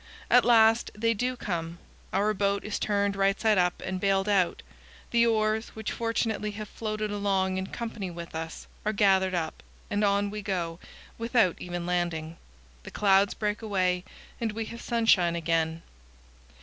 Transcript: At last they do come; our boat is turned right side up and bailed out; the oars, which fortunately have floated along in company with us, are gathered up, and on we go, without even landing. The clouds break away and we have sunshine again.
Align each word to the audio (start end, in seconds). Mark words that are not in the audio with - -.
At 0.31 0.45
last 0.45 0.89
they 0.95 1.13
do 1.13 1.35
come; 1.35 1.77
our 2.11 2.33
boat 2.33 2.63
is 2.63 2.79
turned 2.79 3.15
right 3.15 3.39
side 3.39 3.59
up 3.59 3.83
and 3.85 3.99
bailed 3.99 4.27
out; 4.27 4.63
the 5.11 5.27
oars, 5.27 5.75
which 5.75 5.91
fortunately 5.91 6.49
have 6.57 6.67
floated 6.69 7.11
along 7.11 7.57
in 7.57 7.67
company 7.67 8.09
with 8.09 8.33
us, 8.33 8.65
are 8.83 8.93
gathered 8.93 9.35
up, 9.35 9.61
and 9.91 10.03
on 10.03 10.31
we 10.31 10.41
go, 10.41 10.79
without 11.19 11.55
even 11.59 11.85
landing. 11.85 12.37
The 12.81 12.89
clouds 12.89 13.35
break 13.35 13.61
away 13.61 14.03
and 14.39 14.53
we 14.53 14.65
have 14.65 14.81
sunshine 14.81 15.35
again. 15.35 15.83